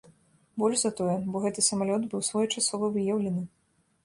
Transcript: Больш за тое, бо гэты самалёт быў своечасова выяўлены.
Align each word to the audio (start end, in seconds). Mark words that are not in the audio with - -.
Больш 0.61 0.79
за 0.85 0.91
тое, 0.99 1.17
бо 1.33 1.37
гэты 1.43 1.65
самалёт 1.69 2.01
быў 2.15 2.25
своечасова 2.31 2.91
выяўлены. 2.97 3.47